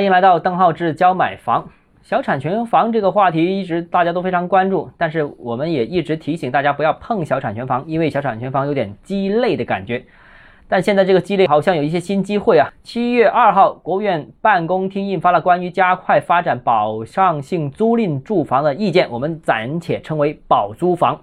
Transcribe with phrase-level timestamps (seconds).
[0.00, 1.68] 欢迎来到邓浩志教买房。
[2.00, 10.02] 小产权房这个话题一直大家都非常关注，但是我们也一直提醒大家不要碰小产权房，因为小产权房有点鸡肋的感觉。
[10.68, 12.72] 但现在这个鸡肋好像有一些新机会啊！
[12.82, 21.20] 七月二号，国务院办公厅印发了关于加快发展保障性租赁住房的意见，我们暂且称为保租房。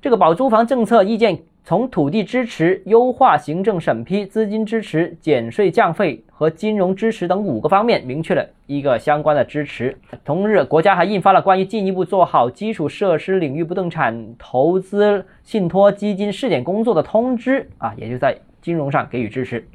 [0.00, 1.42] 这个保租房政策意见。
[1.62, 9.98] 从土地支持、优化行政审批、资金支持、减税降费和金融支持等五个方面，明确了一个相关的支持。
[10.24, 19.68] 同日，国家还印发了关于进一步做好基础设施领域不动产投资信托基金试点工作的通知啊，也就在金融上给予支持。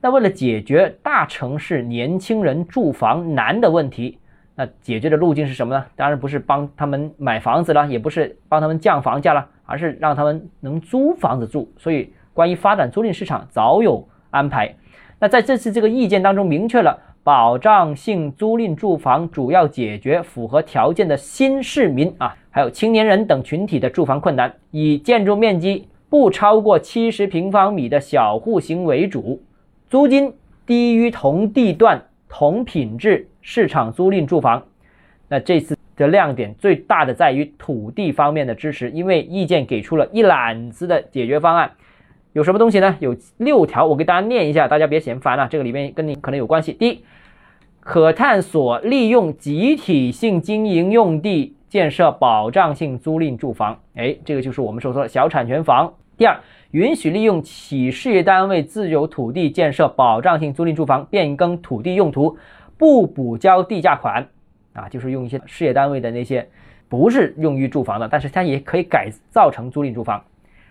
[0.00, 4.20] 那为了解决大城市年轻人住房难的问题，
[4.54, 5.84] 那解决的路径是什么呢？
[5.96, 9.48] 当然不是帮他们买房子了，也不是帮他们降房价了。
[9.64, 14.72] 而是让他们能租房子住，所以关于发展租赁市场早有安排。
[15.20, 29.42] 那在这次这个意见当中，明确了保障性租赁住房主要解决符合条件的新市民啊，还有青年人等群体的住房困难，以建筑面积不超过七十平方米的小户型为主，
[29.88, 30.32] 租金
[30.64, 34.62] 低于同地段同品质市场租赁住房。
[35.28, 35.76] 那这次。
[35.96, 41.70] 的亮点最大的在于土地方面的支持，因为意见给出了一揽子的解决方案，
[42.32, 42.96] 有什么东西呢？
[43.00, 46.72] 有六条，我给大家念一下，大家别嫌烦了，这个里面跟你可能有关系。
[46.72, 47.04] 第一，
[47.80, 55.92] 可探索利用集体性经营用地建设保障性租赁住房，哎，这个就是我们所说的小产权房。
[56.16, 56.38] 第二，
[56.70, 62.36] 允许利用企事业单位自有土地建设保障性租赁住房，变更土地用途，
[62.76, 64.28] 不补交地价款。
[64.72, 66.48] 啊，就是用一些事业单位的那些，
[66.88, 70.22] 不是用于住房的，但是它也可以改造成租赁住房。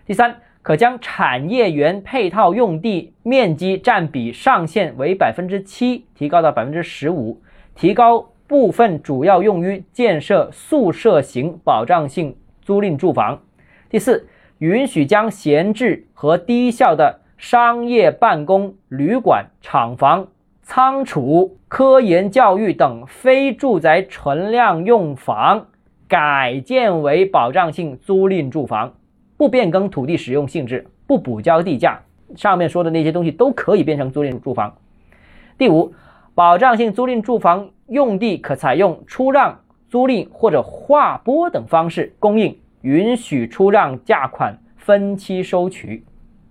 [0.06, 0.38] 第三，
[0.70, 7.42] 可将产业园配套用地面积占比上限为百分之七，提高到百分之十五，
[7.74, 13.42] 提高部分主要用于建设宿舍型保障性租赁住房。
[13.90, 14.28] 第四，
[14.60, 20.28] 允许将闲置和低效的商业办公、旅馆、厂房。
[20.62, 25.66] 仓储、科研教育等非住宅存量用房
[26.08, 28.94] 改建为保障性租赁住房，
[29.40, 32.02] 不变更土地使用性质，不补交地价。
[32.36, 34.76] 上面说的那些东西都可以变成租赁住房。
[35.58, 35.94] 第五，
[36.36, 46.04] 保障性租赁住房用地可采用出让、租赁或者划拨等方式供应，允许出让价款分期收取，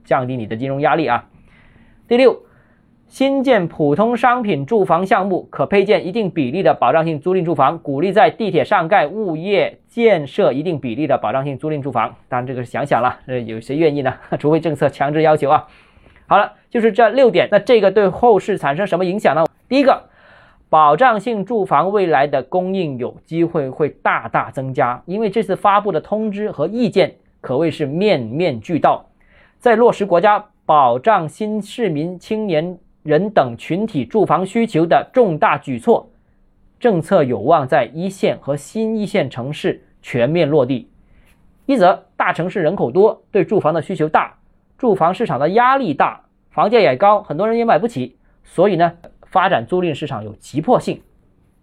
[0.02, 1.28] 降低你的金融压力啊。
[2.08, 2.47] 第六。
[3.08, 12.14] 新建普通商品住房项目，可配建一定比例的保障性租赁住房，鼓励在地铁上盖物业建设一定比例的保障性租赁住房。
[12.28, 14.14] 当然，这个是想想了，呃，有谁愿意呢？
[14.38, 15.66] 除非政策强制要求啊。
[16.26, 17.48] 好了，就是这六点。
[17.50, 19.46] 那这个对后市产生什么影响呢？
[19.70, 20.02] 第一个，
[20.68, 29.06] 保障性住房未来的供应有机会会大大增加，因为这次发布的通知和意见可谓是面面俱到，
[29.58, 32.78] 在落实国家保障新市民青年。
[33.08, 36.10] 人等群体住房需求的重大举措，
[36.78, 40.90] 政策有望在一线和新一线城市全面落地。
[41.64, 44.36] 一则大城市人口多，对住房的需求大，
[44.76, 46.20] 住房市场的压力大，
[46.50, 48.14] 房价也高，很多人也买不起，
[48.44, 48.92] 所以呢，
[49.22, 51.00] 发展租赁市场有急迫性。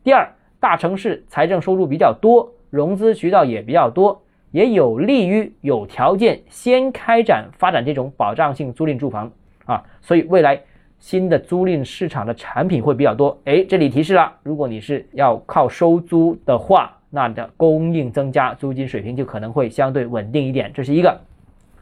[0.04, 0.28] 第二，
[0.60, 9.32] 大城市财政收入比较多，融资渠道也比较多，也有利于有条件先开展发展这种保障性租赁住房
[9.66, 10.60] 啊，所以未来。
[11.00, 21.22] 新的租赁市场的产品会比较多，哎，这里提示了，如果你是要靠收租的话，那你的供应增加，租金水平就可能会相对稳定一点，这是一个。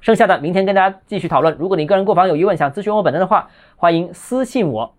[0.02, 1.56] 剩下的明天跟大家继续讨论。
[1.58, 4.94] 如果你个人购房有疑问，想咨询我本人的话，欢迎私信我，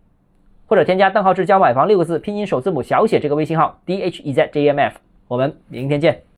[0.66, 4.98] 或者添加“邓浩志教买房”六个字拼音首字母小写这个微信号 d h e z j m f。
[5.28, 6.24] 我们明天见。